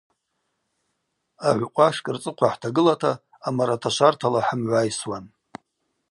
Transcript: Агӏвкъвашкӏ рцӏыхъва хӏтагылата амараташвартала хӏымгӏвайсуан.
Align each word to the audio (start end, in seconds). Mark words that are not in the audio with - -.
Агӏвкъвашкӏ 1.47 2.09
рцӏыхъва 2.13 2.49
хӏтагылата 2.53 3.11
амараташвартала 3.47 4.41
хӏымгӏвайсуан. 4.47 5.25